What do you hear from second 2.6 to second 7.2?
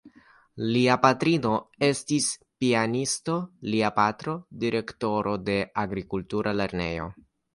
pianisto, lia patro direktoro de agrikultura lernejo.